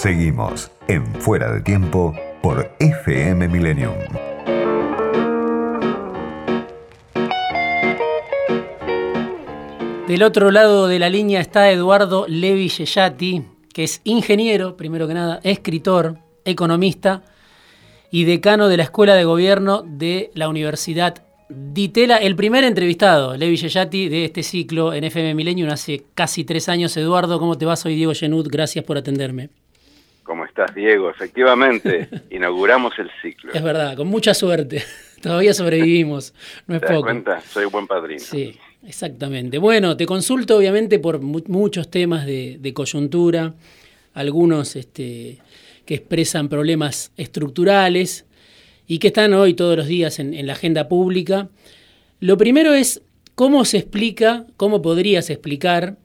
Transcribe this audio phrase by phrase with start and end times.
[0.00, 3.92] Seguimos en Fuera de Tiempo por FM Millennium.
[10.08, 13.44] Del otro lado de la línea está Eduardo Levi Yeyati,
[13.74, 17.22] que es ingeniero, primero que nada, escritor, economista
[18.10, 23.58] y decano de la Escuela de Gobierno de la Universidad Ditela, el primer entrevistado, Levi
[23.58, 26.96] Yeyati, de este ciclo en FM Millennium hace casi tres años.
[26.96, 27.76] Eduardo, ¿cómo te va?
[27.76, 29.50] Soy Diego Genut, gracias por atenderme.
[30.54, 31.10] ¿Cómo estás, Diego?
[31.10, 33.52] Efectivamente, inauguramos el ciclo.
[33.52, 34.82] Es verdad, con mucha suerte.
[35.22, 36.34] Todavía sobrevivimos,
[36.66, 37.06] no es ¿Te das poco.
[37.06, 37.40] cuenta?
[37.42, 38.20] Soy buen padrino.
[38.20, 39.58] Sí, exactamente.
[39.58, 43.54] Bueno, te consulto obviamente por mu- muchos temas de, de coyuntura,
[44.14, 45.38] algunos este,
[45.84, 48.24] que expresan problemas estructurales
[48.86, 51.48] y que están hoy todos los días en, en la agenda pública.
[52.18, 53.02] Lo primero es
[53.34, 55.96] cómo se explica, cómo podrías explicar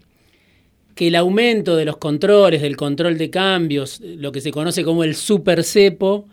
[0.95, 5.03] que el aumento de los controles, del control de cambios, lo que se conoce como
[5.03, 6.27] el super cepo,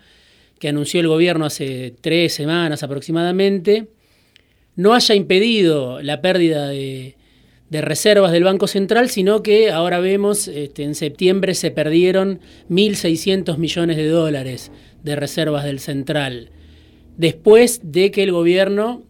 [0.58, 3.88] que anunció el gobierno hace tres semanas aproximadamente,
[4.76, 7.16] no haya impedido la pérdida de,
[7.70, 13.96] reservas del Banco Central, sino que ahora vemos, este, en septiembre se perdieron 1.600 millones
[13.96, 14.70] de dólares
[15.02, 16.50] de reservas del Central,
[17.16, 19.02] después de que el gobierno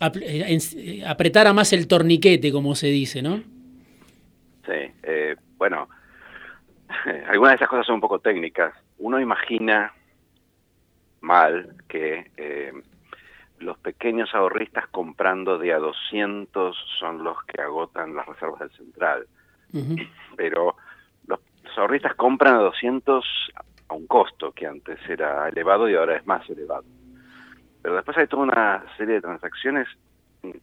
[0.00, 3.42] eh, en- apretara más el torniquete, como se dice, ¿no?
[4.68, 5.88] Sí, eh, bueno,
[7.28, 8.74] algunas de esas cosas son un poco técnicas.
[8.98, 9.94] Uno imagina
[11.22, 12.72] mal que eh,
[13.60, 19.26] los pequeños ahorristas comprando de a 200 son los que agotan las reservas del central,
[20.36, 20.76] pero
[21.26, 23.24] los, los ahorristas compran a 200
[23.88, 26.84] a un costo que antes era elevado y ahora es más elevado.
[27.80, 29.88] Pero después hay toda una serie de transacciones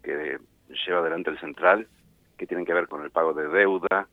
[0.04, 0.38] que
[0.86, 1.88] lleva adelante el central
[2.38, 4.08] que tienen que ver con el pago de deuda,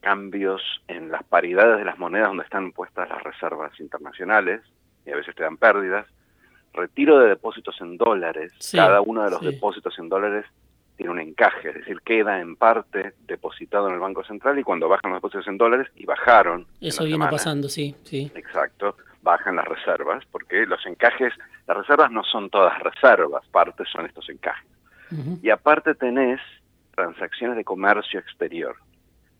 [0.00, 4.60] cambios en las paridades de las monedas donde están puestas las reservas internacionales
[5.06, 6.06] y a veces te dan pérdidas,
[6.72, 9.46] retiro de depósitos en dólares, Sí, cada uno de los sí.
[9.46, 10.44] depósitos en dólares
[10.96, 14.88] tiene un encaje, es decir, queda en parte depositado en el Banco Central y cuando
[14.88, 16.66] bajan los depósitos en dólares, y bajaron.
[16.80, 18.30] Eso viene semana, pasando, sí, sí.
[18.34, 21.32] Exacto, bajan las reservas, porque los encajes,
[21.66, 24.66] las reservas no son todas reservas, parte son estos encajes.
[25.42, 26.40] Y aparte tenés
[27.02, 28.76] transacciones de comercio exterior.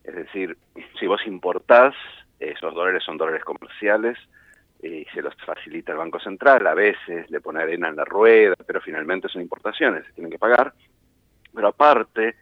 [0.03, 0.57] Es decir,
[0.99, 1.95] si vos importás,
[2.41, 4.19] esos dólares son dólares comerciales
[4.83, 6.67] y se los facilita el Banco Central.
[6.67, 10.41] A veces le pone arena en la rueda, pero finalmente son importaciones, se tienen que
[10.41, 10.73] pagar.
[11.55, 12.35] Pero aparte,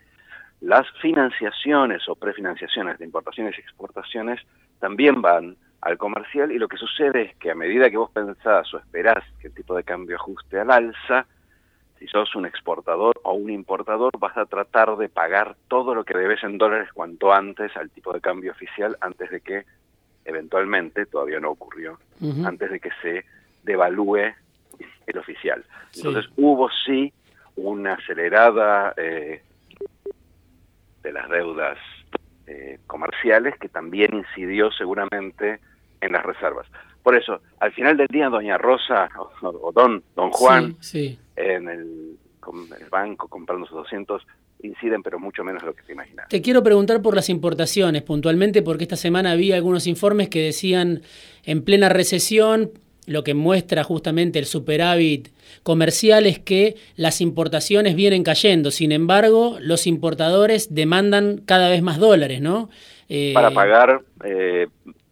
[0.62, 4.40] las financiaciones o prefinanciaciones de importaciones y exportaciones
[4.78, 8.72] también van al comercial y lo que sucede es que a medida que vos pensás
[8.72, 11.26] o esperás que el tipo de cambio ajuste al alza,
[12.00, 16.16] si sos un exportador o un importador, vas a tratar de pagar todo lo que
[16.16, 19.64] debes en dólares cuanto antes al tipo de cambio oficial, antes de que
[20.24, 21.98] eventualmente, todavía no ocurrió,
[22.44, 23.24] antes de que se
[23.64, 24.32] devalúe
[25.06, 25.62] el oficial.
[25.90, 26.00] Sí.
[26.00, 27.12] Entonces hubo sí
[27.56, 29.42] una acelerada eh,
[31.02, 31.76] de las deudas
[32.46, 35.60] eh, comerciales que también incidió seguramente
[36.00, 36.66] en las reservas.
[37.02, 41.18] Por eso, al final del día, doña Rosa o, o don, don Juan, Sí, sí.
[41.40, 44.22] En el, com- el banco comprando sus 200
[44.62, 46.28] inciden, pero mucho menos de lo que te imaginas.
[46.28, 51.00] Te quiero preguntar por las importaciones puntualmente, porque esta semana había algunos informes que decían
[51.44, 52.70] en plena recesión,
[53.06, 55.28] lo que muestra justamente el superávit
[55.62, 58.70] comercial es que las importaciones vienen cayendo.
[58.70, 62.68] Sin embargo, los importadores demandan cada vez más dólares, ¿no?
[63.08, 64.68] Eh, Para pagar eh,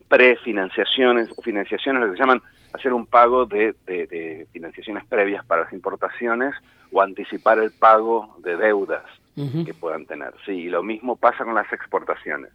[0.08, 5.44] prefinanciaciones o financiaciones, lo que se llaman hacer un pago de, de- de financiaciones previas
[5.46, 6.54] para las importaciones
[6.92, 9.04] o anticipar el pago de deudas
[9.64, 10.34] que puedan tener.
[10.44, 12.50] Sí, y lo mismo pasa con las exportaciones,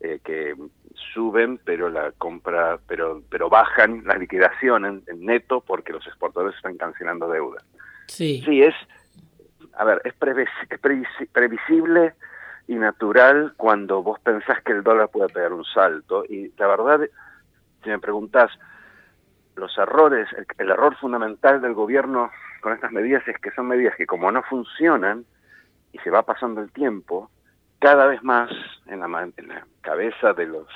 [0.00, 0.54] eh, que
[1.14, 6.54] suben, pero la compra, pero pero bajan la liquidación en, en neto porque los exportadores
[6.56, 7.62] están cancelando deuda.
[8.08, 8.42] Sí.
[8.44, 8.74] Sí, es,
[9.74, 12.12] a ver, es, previs- es previsi- previsible
[12.66, 16.24] y natural cuando vos pensás que el dólar puede pegar un salto.
[16.28, 17.00] Y la verdad,
[17.82, 18.50] si me preguntás,
[19.58, 20.28] los errores,
[20.58, 24.42] el, error fundamental del gobierno con estas medidas es que son medidas que como no
[24.42, 25.24] funcionan
[25.92, 27.30] y se va pasando el tiempo,
[27.78, 28.50] cada vez más
[28.86, 30.66] en la, en la cabeza de los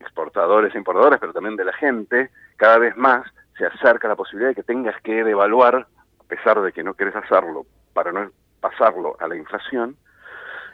[0.00, 3.26] exportadores e importadores, pero también de la gente, cada vez más
[3.56, 5.86] se acerca la posibilidad de que tengas que devaluar,
[6.18, 8.30] a pesar de que no quieres hacerlo, para no
[8.60, 9.96] pasarlo a la inflación,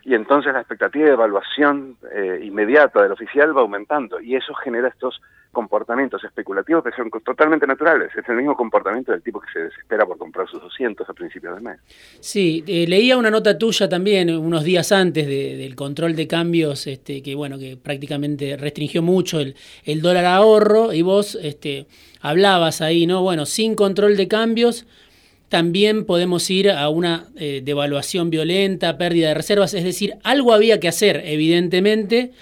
[0.02, 4.88] y entonces la expectativa de evaluación eh, inmediata del oficial va aumentando, y eso genera
[4.88, 5.20] estos
[5.56, 8.10] comportamientos especulativos que son totalmente naturales.
[8.14, 11.54] Es el mismo comportamiento del tipo que se desespera por comprar sus 200 a principios
[11.54, 11.80] de mes.
[12.20, 17.22] Sí, eh, leía una nota tuya también unos días antes del control de cambios, este,
[17.22, 19.54] que bueno, que prácticamente restringió mucho el,
[20.02, 21.86] dólar ahorro y vos este,
[22.20, 23.22] hablabas ahí, ¿no?
[23.22, 24.86] Bueno, sin control de cambios
[25.48, 30.80] también podemos ir a una eh, devaluación violenta, pérdida de reservas, es decir, algo había
[30.80, 32.32] que hacer, evidentemente.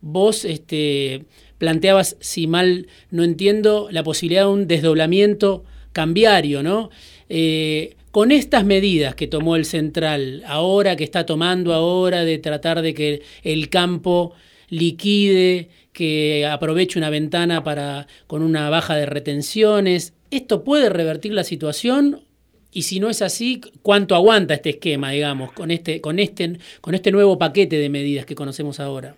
[0.00, 1.26] Vos este,
[1.62, 5.62] planteabas, si mal no entiendo, la posibilidad de un desdoblamiento
[5.92, 6.90] cambiario, ¿no?
[7.28, 12.82] Eh, con estas medidas que tomó el central, ahora que está tomando ahora de tratar
[12.82, 14.32] de que el campo
[14.70, 21.44] liquide, que aproveche una ventana para con una baja de retenciones, ¿esto puede revertir la
[21.44, 22.22] situación
[22.72, 26.96] y si no es así, ¿cuánto aguanta este esquema, digamos, con este, con este, con
[26.96, 29.14] este nuevo paquete de medidas que conocemos ahora?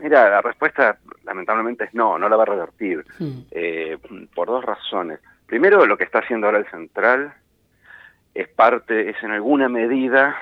[0.00, 3.40] Mira, la respuesta lamentablemente es no, no la va a revertir, hmm.
[3.50, 3.98] eh,
[4.34, 5.20] por dos razones.
[5.46, 7.34] Primero, lo que está haciendo ahora el central
[8.34, 10.36] es parte, es en alguna medida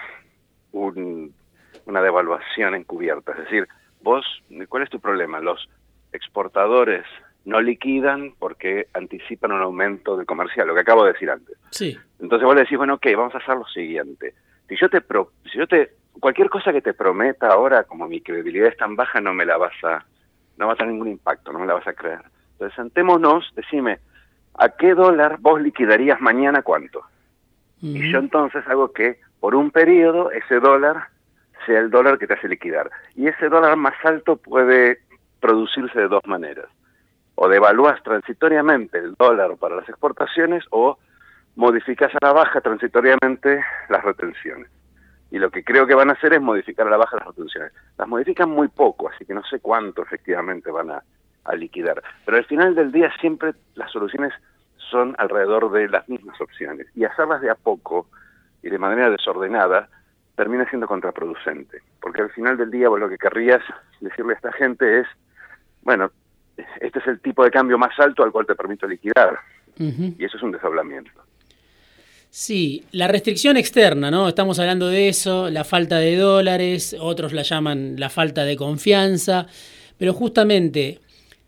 [0.73, 3.33] una devaluación encubierta.
[3.33, 3.69] Es decir,
[4.03, 4.25] vos,
[4.69, 5.41] ¿cuál es tu problema?
[5.41, 5.69] Los
[6.13, 7.05] exportadores
[7.45, 11.57] no liquidan porque anticipan un aumento del comercial, lo que acabo de decir antes.
[11.71, 11.97] Sí.
[12.21, 14.35] Entonces vos le decís, bueno, ok, vamos a hacer lo siguiente.
[14.69, 18.21] Si yo te, pro, si yo te, cualquier cosa que te prometa ahora, como mi
[18.21, 20.05] credibilidad es tan baja, no me la vas a,
[20.57, 22.23] no va a tener ningún impacto, no me la vas a creer.
[22.53, 23.99] Entonces sentémonos, decime,
[24.55, 27.03] ¿a qué dólar vos liquidarías mañana cuánto?
[27.81, 31.09] Y yo entonces hago que por un periodo ese dólar
[31.65, 32.91] sea el dólar que te hace liquidar.
[33.15, 34.99] Y ese dólar más alto puede
[35.41, 36.67] producirse de dos maneras
[37.37, 40.99] o devalúas transitoriamente el dólar para las exportaciones o
[41.55, 44.69] modificas a la baja transitoriamente las retenciones.
[45.31, 47.73] Y lo que creo que van a hacer es modificar a la baja las retenciones.
[47.99, 51.03] Las modifican muy poco, así que no sé cuánto efectivamente van a,
[51.57, 52.03] liquidar.
[52.27, 54.35] Pero al final del día siempre las soluciones
[54.77, 56.87] son alrededor de las mismas opciones.
[56.95, 58.07] Y hacerlas de a poco
[58.63, 59.89] y de manera desordenada
[60.37, 61.81] termina siendo contraproducente.
[62.03, 63.63] Porque al final del día vos lo que querrías
[64.01, 65.07] decirle a esta gente es,
[65.81, 66.11] bueno,
[66.81, 69.39] este es el tipo de cambio más alto al cual te permito liquidar.
[69.79, 71.11] Y eso es un desdoblamiento.
[72.31, 74.29] Sí, la restricción externa, ¿no?
[74.29, 79.47] Estamos hablando de eso, la falta de dólares, otros la llaman la falta de confianza,
[79.97, 81.01] pero justamente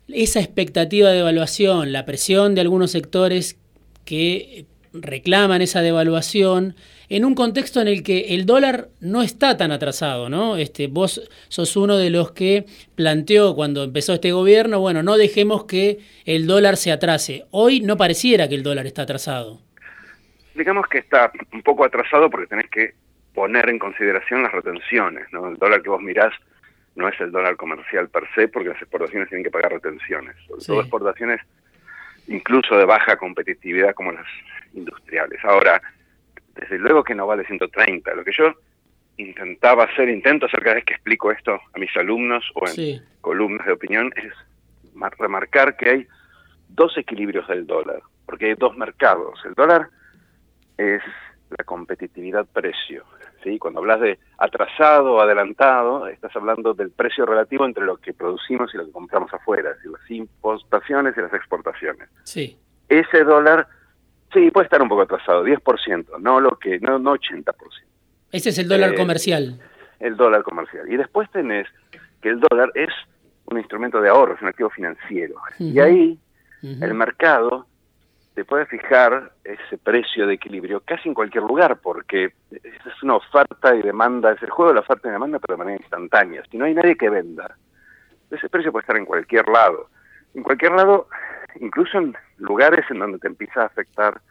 [0.07, 3.57] esa expectativa de evaluación, la presión de algunos sectores
[4.05, 6.75] que reclaman esa devaluación
[7.09, 10.57] en un contexto en el que el dólar no está tan atrasado, ¿no?
[10.57, 15.65] Este, vos sos uno de los que planteó cuando empezó este gobierno, bueno, no dejemos
[15.65, 17.45] que el dólar se atrase.
[17.51, 19.61] Hoy no pareciera que el dólar está atrasado.
[20.55, 22.93] Digamos que está un poco atrasado porque tenés que
[23.33, 25.47] poner en consideración las retenciones, ¿no?
[25.47, 26.33] El dólar que vos mirás
[26.95, 30.65] no es el dólar comercial per se porque las exportaciones tienen que pagar retenciones, sobre
[30.65, 31.41] todo exportaciones
[32.27, 34.27] incluso de baja competitividad como las
[34.73, 35.39] industriales.
[35.43, 35.81] Ahora,
[36.55, 38.13] desde luego que no vale 130.
[38.13, 38.53] Lo que yo
[39.17, 43.65] intentaba hacer, intento hacer cada vez que explico esto a mis alumnos o en columnas
[43.65, 44.33] de opinión, es
[45.17, 46.07] remarcar que hay
[46.69, 49.39] dos equilibrios del dólar, porque hay dos mercados.
[49.45, 49.89] El dólar
[50.81, 51.01] es
[51.49, 53.03] la competitividad precio.
[53.43, 53.59] ¿sí?
[53.59, 58.73] Cuando hablas de atrasado o adelantado, estás hablando del precio relativo entre lo que producimos
[58.73, 62.09] y lo que compramos afuera, es las importaciones y las exportaciones.
[62.23, 62.57] Sí.
[62.87, 63.67] Ese dólar
[64.33, 67.53] Sí, puede estar un poco atrasado, 10%, no lo que no, no 80%.
[68.31, 69.59] Ese es el dólar eh, comercial.
[69.99, 70.89] El dólar comercial.
[70.89, 71.67] Y después tenés
[72.21, 72.89] que el dólar es
[73.45, 75.35] un instrumento de ahorro, es un activo financiero.
[75.59, 76.17] Y ahí
[76.63, 77.65] el mercado
[78.33, 83.75] te puede fijar ese precio de equilibrio casi en cualquier lugar, porque es una oferta
[83.75, 86.43] y demanda, es el juego de la oferta y demanda, pero de manera instantánea.
[86.49, 87.55] Si no hay nadie que venda,
[88.29, 89.89] ese precio puede estar en cualquier lado.
[90.33, 91.07] En cualquier lado
[91.59, 94.21] incluso en lugares en donde te empieza a afectar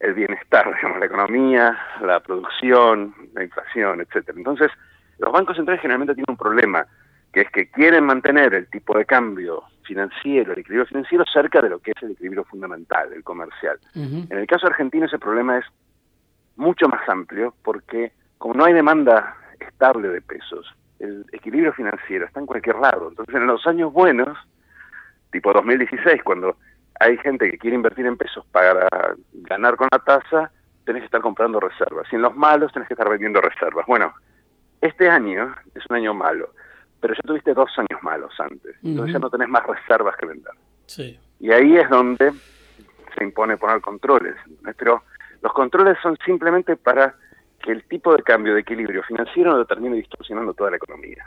[0.00, 4.38] el bienestar, digamos, la economía, la producción, la inflación, etcétera.
[4.38, 4.70] Entonces,
[5.18, 6.86] los bancos centrales generalmente tienen un problema,
[7.32, 11.70] que es que quieren mantener el tipo de cambio financiero, el equilibrio financiero, cerca de
[11.70, 13.78] lo que es el equilibrio fundamental, el comercial.
[13.94, 15.64] En el caso argentino ese problema es
[16.56, 20.66] mucho más amplio porque como no hay demanda estable de pesos,
[20.98, 23.08] el equilibrio financiero está en cualquier lado.
[23.08, 24.36] Entonces, en los años buenos,
[25.30, 26.56] tipo 2016, cuando
[27.00, 28.88] hay gente que quiere invertir en pesos para
[29.32, 30.52] ganar con la tasa,
[30.84, 32.06] tenés que estar comprando reservas.
[32.12, 33.86] Y en los malos tenés que estar vendiendo reservas.
[33.86, 34.14] Bueno,
[34.80, 36.50] este año es un año malo,
[37.02, 38.76] pero ya tuviste dos años malos antes.
[38.84, 40.52] Entonces ya no tenés más reservas que vender.
[40.86, 41.18] Sí.
[41.40, 42.30] Y ahí es donde
[43.18, 44.36] se impone poner controles.
[44.78, 45.02] Pero
[45.42, 47.16] los controles son simplemente para
[47.60, 51.24] que el tipo de cambio de equilibrio financiero no termine distorsionando toda la economía.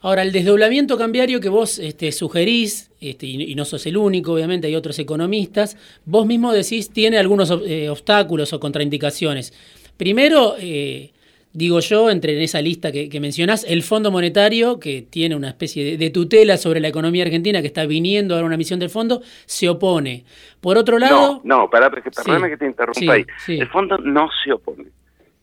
[0.00, 4.66] Ahora, el desdoblamiento cambiario que vos este, sugerís, este, y, no sos el único, obviamente
[4.66, 9.54] hay otros economistas, vos mismo decís tiene algunos eh, obstáculos o contraindicaciones.
[9.96, 11.12] Primero, eh,
[11.56, 15.96] digo yo, entre en esa lista que, mencionás, el Fondo Monetario, que tiene una especie
[15.96, 19.22] de, tutela sobre la economía argentina, que está viniendo a dar una misión del fondo,
[19.46, 20.24] se opone.
[20.60, 21.40] Por otro lado...
[21.44, 23.26] No, no, para, perdóname que te interrumpa ahí.
[23.48, 24.84] El fondo no se opone.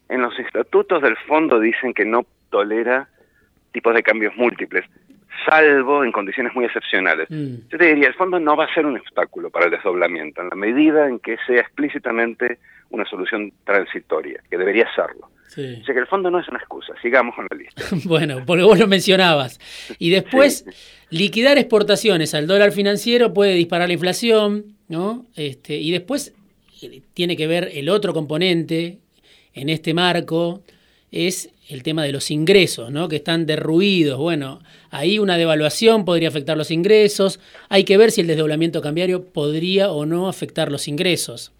[0.07, 3.09] En los estatutos del fondo dicen que no tolera
[3.71, 4.85] tipos de cambios múltiples,
[5.49, 7.27] salvo en condiciones muy excepcionales.
[7.31, 7.69] Mm.
[7.69, 10.49] Yo te diría, el fondo no va a ser un obstáculo para el desdoblamiento, en
[10.49, 12.59] la medida en que sea explícitamente
[12.91, 15.29] una solución transitoria, que debería serlo.
[15.53, 17.83] O sea que el fondo no es una excusa, sigamos con la lista.
[18.05, 19.59] bueno, porque vos lo mencionabas.
[19.99, 20.65] Y después,
[21.09, 25.25] liquidar exportaciones al dólar financiero puede disparar la inflación, ¿no?
[25.35, 26.33] Este, y después
[26.81, 28.99] eh, tiene que ver el otro componente
[29.53, 30.61] en este marco,
[31.11, 33.07] es el tema de los ingresos, ¿no?
[33.07, 34.17] que están derruidos.
[34.17, 37.39] Bueno, ahí una devaluación podría afectar los ingresos.
[37.69, 41.51] Hay que ver si el desdoblamiento cambiario podría o no afectar los ingresos.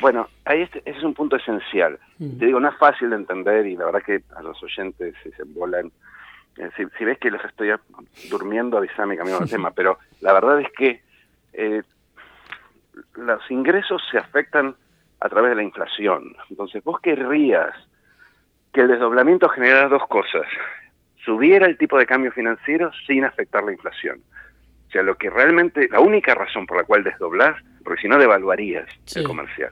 [0.00, 1.98] Bueno, ahí ese es un punto esencial.
[2.18, 2.38] Mm.
[2.38, 5.42] Te digo, no es fácil de entender y la verdad que a los oyentes se
[5.42, 5.92] embolan.
[6.56, 7.72] Eh, si, ves que los estoy
[8.30, 9.70] durmiendo, avísame, cambiamos de tema.
[9.72, 11.02] Pero la verdad es que
[11.52, 11.82] eh,
[13.16, 14.74] los ingresos se afectan
[15.20, 16.34] a través de la inflación.
[16.48, 17.74] Entonces, vos querrías
[18.72, 20.46] que el desdoblamiento generara dos cosas.
[21.24, 24.22] Subiera el tipo de cambio financiero sin afectar la inflación.
[24.90, 28.18] O sea, lo que realmente, la única razón por la cual desdoblás, porque si no
[28.18, 29.70] devaluarías el comercial.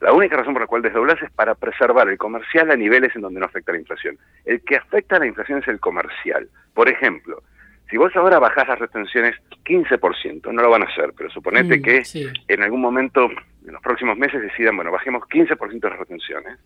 [0.00, 3.22] La única razón por la cual desdoblás es para preservar el comercial a niveles en
[3.22, 4.18] donde no afecta la inflación.
[4.44, 6.48] El que afecta a la inflación es el comercial.
[6.74, 7.44] Por ejemplo,
[7.88, 11.82] si vos ahora bajás las retenciones 15%, no lo van a hacer, pero suponete mm,
[11.82, 12.02] que
[12.48, 13.30] en algún momento,
[13.66, 16.58] en los próximos meses, decidan, bueno, bajemos 15% de las retenciones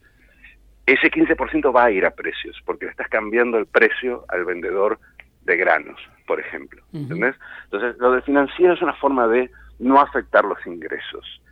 [0.87, 4.99] ese 15% va a ir a precios, porque le estás cambiando el precio al vendedor
[5.43, 6.01] de granos,
[6.31, 6.81] por ejemplo.
[6.93, 7.35] ¿Entendés?
[7.65, 11.43] Entonces, lo del financiero es una forma de no afectar los ingresos.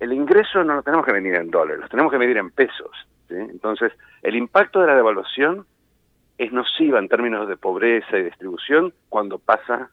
[0.00, 2.90] El ingreso no lo tenemos que venir en dólares, lo tenemos que medir en pesos.
[3.28, 5.66] Entonces, el impacto de la devaluación
[6.38, 9.90] es nociva en términos de pobreza y distribución cuando pasa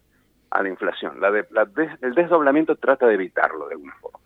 [0.50, 1.20] a la inflación.
[1.20, 4.20] La el desdoblamiento trata de evitarlo de alguna forma.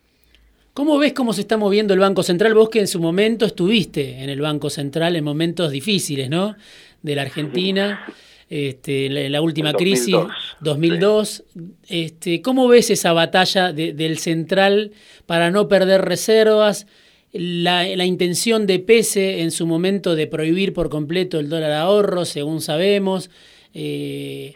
[0.75, 2.53] ¿Cómo ves cómo se está moviendo el Banco Central?
[2.53, 6.55] Vos que en su momento estuviste en el Banco Central en momentos difíciles, ¿no?
[7.01, 8.05] De la Argentina,
[8.49, 10.15] este, la, la última crisis,
[10.61, 11.43] 2002.
[11.87, 14.91] Este, ¿Cómo ves esa batalla del Central
[15.25, 16.87] para no perder reservas?
[17.31, 22.61] La, intención de Pese en su momento de prohibir por completo el dólar ahorro, según
[22.61, 23.29] sabemos.
[23.73, 24.55] Eh,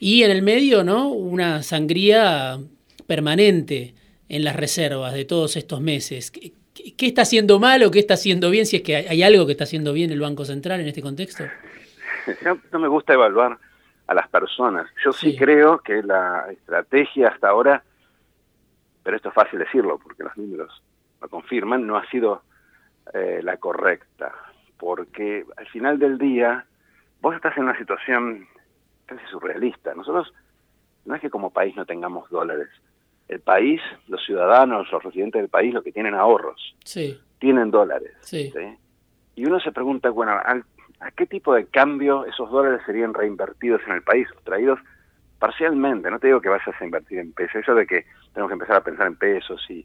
[0.00, 1.10] y en el medio, ¿no?
[1.10, 2.58] Una sangría
[3.06, 3.94] permanente
[4.30, 6.30] en las reservas de todos estos meses.
[6.30, 8.64] ¿Qué, está haciendo mal o qué está haciendo bien?
[8.64, 11.44] Si es que hay algo que está haciendo bien el Banco Central en este contexto.
[12.72, 13.58] No, me gusta evaluar
[14.06, 14.86] a las personas.
[15.04, 15.36] Yo sí.
[15.36, 17.82] creo que la estrategia hasta ahora,
[19.02, 20.82] pero esto es fácil decirlo porque los números
[21.20, 22.42] lo confirman, no ha sido
[23.12, 24.32] eh, la correcta.
[24.78, 26.66] Porque al final del día,
[27.20, 28.46] vos estás en una situación
[29.06, 29.94] casi surrealista.
[29.94, 30.32] Nosotros
[31.04, 32.68] no es que como país no tengamos dólares,
[33.28, 37.18] el país, los ciudadanos, los residentes del país, lo que tienen ahorros, sí.
[37.38, 38.12] tienen dólares.
[38.20, 38.52] Sí.
[39.36, 40.38] Y uno se pregunta, bueno,
[41.00, 44.80] ¿a, qué tipo de cambio esos dólares serían reinvertidos en el país o traídos
[45.38, 46.10] parcialmente?
[46.10, 48.76] No te digo que vayas a invertir en pesos, eso de que tenemos que empezar
[48.76, 49.84] a pensar en pesos y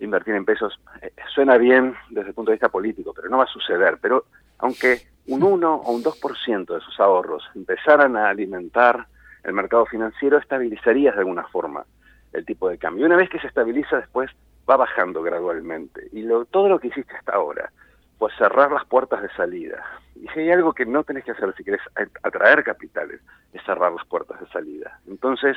[0.00, 3.44] invertir en pesos eh, suena bien desde el punto de vista político, pero no va
[3.44, 3.98] a suceder.
[4.00, 4.26] Pero
[4.58, 9.06] aunque un 1 o un 2% de esos ahorros empezaran a alimentar
[9.44, 11.84] el mercado financiero, estabilizarías de alguna forma
[12.32, 13.06] el tipo de cambio.
[13.06, 14.30] Una vez que se estabiliza, después
[14.68, 16.08] va bajando gradualmente.
[16.12, 17.72] Y lo, todo lo que hiciste hasta ahora,
[18.22, 19.84] pues cerrar las puertas de salida.
[20.14, 21.80] Y si hay algo que no tenés que hacer si querés
[22.22, 23.20] atraer capitales,
[23.52, 25.00] es cerrar las puertas de salida.
[25.08, 25.56] Entonces,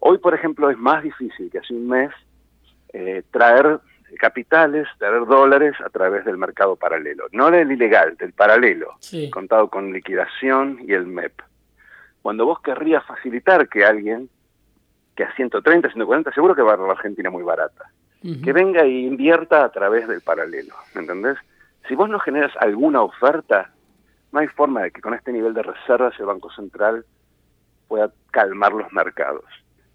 [0.00, 2.10] hoy, por ejemplo, es más difícil que hace un mes
[2.92, 3.78] eh, traer
[4.18, 7.26] capitales, traer dólares a través del mercado paralelo.
[7.30, 8.96] No del ilegal, del paralelo,
[9.30, 11.40] contado con liquidación y el MEP.
[12.20, 14.28] Cuando vos querrías facilitar que alguien
[15.14, 17.92] que a 130, 140 seguro que va a la Argentina muy barata.
[18.42, 21.38] Que venga e invierta a través del paralelo, ¿me entendés?
[21.88, 23.70] Si vos no generas alguna oferta,
[24.32, 27.04] no hay forma de que con este nivel de reservas el Banco Central
[27.88, 29.44] pueda calmar los mercados.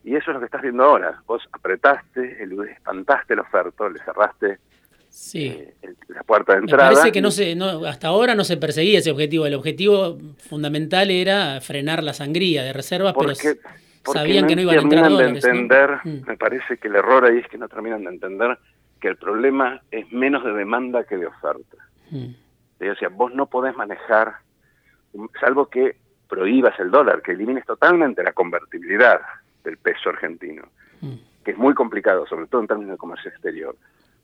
[0.04, 1.22] Y eso es lo que estás viendo ahora.
[1.26, 2.38] Vos apretaste,
[2.72, 4.60] espantaste la oferta, le cerraste
[5.34, 5.74] eh,
[6.10, 6.90] la puerta de entrada.
[6.90, 9.46] Me parece que no se, no, hasta ahora no se perseguía ese objetivo.
[9.46, 13.34] El objetivo fundamental era frenar la sangría de reservas, pero
[14.14, 16.28] sabían que no iban a entrar de entender, mm.
[16.28, 18.58] me parece que el error ahí es que no terminan de entender
[19.00, 21.78] que el problema es menos de demanda que de oferta.
[22.12, 22.34] Mm.
[22.80, 24.36] O sea, vos no podés manejar,
[25.40, 25.98] salvo que
[26.30, 29.22] prohíbas el dólar, que elimines totalmente la convertibilidad
[29.64, 30.64] del peso argentino,
[31.02, 31.14] mm.
[31.44, 33.76] que es muy complicado, sobre todo en términos de comercio exterior.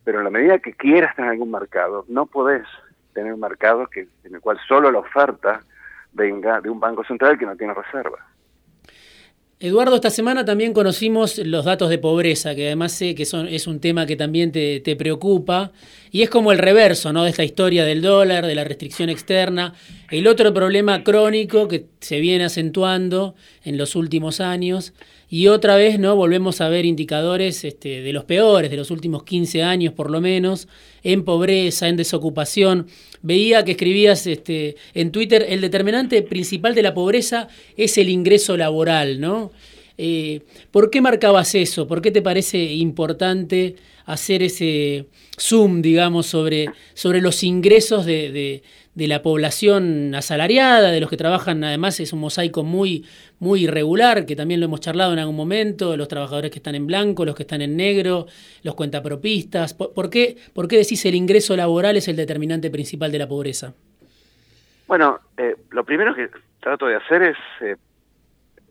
[0.03, 2.67] Pero en la medida que quieras tener algún mercado, no podés
[3.13, 5.61] tener un mercado que, en el cual solo la oferta
[6.11, 8.19] venga de un banco central que no tiene reserva.
[9.63, 13.65] Eduardo, esta semana también conocimos los datos de pobreza, que además sé que son, es
[13.65, 15.71] un tema que también te, te, preocupa,
[16.13, 17.23] y es como el reverso ¿no?
[17.23, 19.73] de esta historia del dólar, de la restricción externa.
[20.11, 24.93] El otro problema crónico que se viene acentuando en los últimos años
[25.27, 29.23] y otra vez no volvemos a ver indicadores este, de los peores, de los últimos
[29.23, 30.67] 15 años por lo menos,
[31.01, 32.85] en pobreza, en desocupación.
[33.23, 38.55] Veía que escribías este, en Twitter, el determinante principal de la pobreza es el ingreso
[38.55, 39.51] laboral, ¿no?
[39.97, 41.87] Eh, ¿Por qué marcabas eso?
[41.87, 45.07] ¿Por qué te parece importante hacer ese
[45.37, 48.61] zoom, digamos, sobre, sobre los ingresos de
[48.95, 53.05] de la población asalariada, de los que trabajan, además es un mosaico muy,
[53.39, 56.85] muy irregular, que también lo hemos charlado en algún momento, los trabajadores que están en
[56.85, 58.27] blanco, los que están en negro,
[58.61, 59.73] los cuentapropistas.
[59.73, 63.73] ¿Por, qué, ¿Por qué decís el ingreso laboral es el determinante principal de la pobreza?
[64.87, 67.75] Bueno, eh, lo primero que trato de hacer es eh,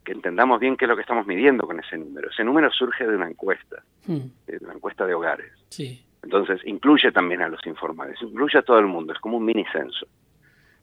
[0.04, 2.30] que entendamos bien qué es lo que estamos midiendo con ese número.
[2.30, 4.20] Ese número surge de una encuesta, hmm.
[4.46, 5.52] de una encuesta de hogares.
[5.68, 6.04] Sí.
[6.22, 9.64] Entonces, incluye también a los informales, incluye a todo el mundo, es como un mini
[9.72, 10.06] censo.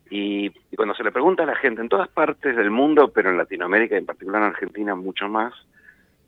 [0.09, 3.37] Y, cuando se le pregunta a la gente en todas partes del mundo, pero en
[3.37, 5.53] Latinoamérica y en particular en Argentina mucho más,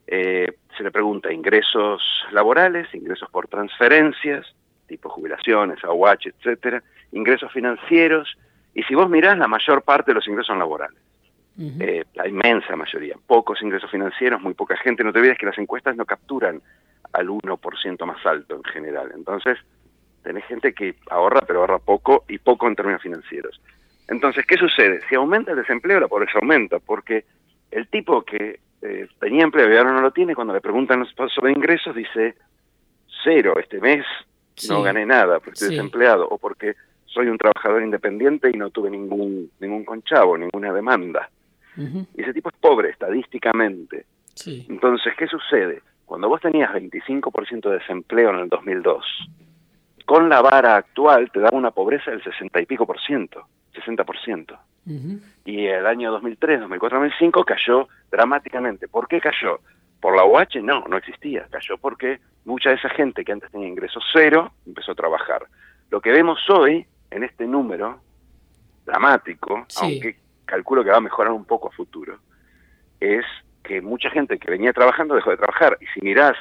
[0.07, 4.45] eh, se le pregunta ingresos laborales, ingresos por transferencias,
[4.87, 8.37] tipo jubilaciones, aguache, etcétera, ingresos financieros,
[8.73, 10.99] y si vos mirás, la mayor parte de los ingresos son laborales.
[11.79, 15.03] Eh, la inmensa mayoría, pocos ingresos financieros, muy poca gente.
[15.03, 16.61] No te olvides que las encuestas no capturan
[17.13, 19.11] al 1% más alto en general.
[19.15, 19.57] Entonces,
[20.23, 23.61] tenés gente que ahorra, pero ahorra poco y poco en términos financieros.
[24.07, 25.01] Entonces, ¿qué sucede?
[25.07, 27.25] Si aumenta el desempleo, la pobreza aumenta, porque
[27.69, 31.51] el tipo que eh, tenía empleo y ahora no lo tiene, cuando le preguntan sobre
[31.51, 32.35] ingresos, dice
[33.23, 34.05] cero este mes,
[34.67, 36.75] no gané nada porque estoy desempleado, o porque
[37.05, 41.29] soy un trabajador independiente y no tuve ningún, ningún conchavo, ninguna demanda.
[41.77, 44.05] Y ese tipo es pobre estadísticamente.
[44.45, 45.81] Entonces, ¿qué sucede?
[46.05, 49.05] Cuando vos tenías 25% de desempleo en el 2002,
[50.05, 54.03] con la vara actual te da una pobreza del 60 y pico por ciento, 60
[54.03, 54.57] por ciento.
[55.45, 58.87] Y el año 2003, 2004, 2005 cayó dramáticamente.
[58.87, 59.59] ¿Por qué cayó?
[59.99, 60.61] ¿Por la UH?
[60.61, 61.47] No, no existía.
[61.49, 65.45] Cayó porque mucha de esa gente que antes tenía ingresos cero empezó a trabajar.
[65.91, 68.01] Lo que vemos hoy en este número
[68.85, 70.17] dramático, aunque
[70.51, 72.19] calculo que va a mejorar un poco a futuro,
[72.99, 73.25] es
[73.63, 75.77] que mucha gente que venía trabajando dejó de trabajar.
[75.79, 76.35] Y si mirás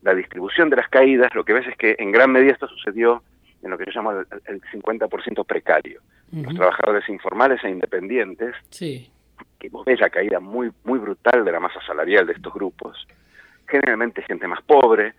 [0.00, 3.22] la distribución de las caídas, lo que ves es que en gran medida esto sucedió
[3.62, 6.00] en lo que yo llamo el, 50% precario.
[6.32, 9.10] Los trabajadores informales e independientes, sí.
[9.58, 13.06] que vos ves la caída muy, muy brutal de la masa salarial de estos grupos,
[13.68, 15.14] generalmente gente más pobre,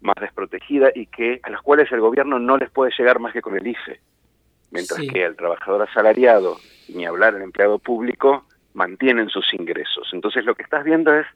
[0.00, 3.42] más desprotegida y que a los cuales el gobierno no les puede llegar más que
[3.42, 4.00] con el IFE.
[4.70, 6.58] Mientras que el trabajador asalariado,
[6.94, 10.10] ni hablar el empleado público, mantienen sus ingresos.
[10.12, 11.26] Entonces lo que estás viendo es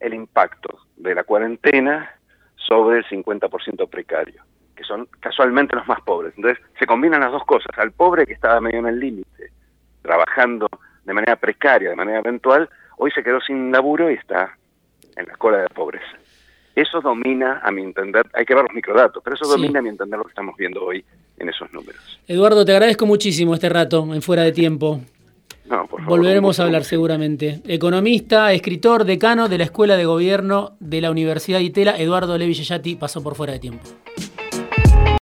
[0.00, 2.10] el impacto de la cuarentena
[2.56, 4.42] sobre el 50% precario,
[4.76, 6.34] que son casualmente los más pobres.
[6.36, 7.76] Entonces se combinan las dos cosas.
[7.78, 9.52] Al pobre que estaba medio en el límite,
[10.02, 10.68] trabajando
[11.04, 14.56] de manera precaria, de manera eventual, hoy se quedó sin laburo y está
[15.16, 16.16] en la cola de pobreza.
[16.74, 19.90] Eso domina, a mi entender, hay que ver los microdatos, pero eso domina, a mi
[19.90, 21.04] entender, lo que estamos viendo hoy
[21.42, 22.00] en esos números.
[22.26, 25.00] Eduardo, te agradezco muchísimo este rato en Fuera de Tiempo.
[26.06, 27.60] Volveremos a hablar seguramente.
[27.66, 32.54] Economista, escritor, decano de la Escuela de Gobierno de la Universidad de Itela, Eduardo Levi
[32.96, 33.88] pasó por fuera de tiempo.